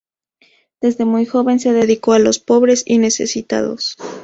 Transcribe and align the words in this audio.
Desde 0.81 1.05
muy 1.05 1.27
joven 1.27 1.59
se 1.59 1.73
dedicó 1.73 2.13
a 2.13 2.17
los 2.17 2.39
pobres 2.39 2.81
y 2.87 2.97
necesitados. 2.97 3.97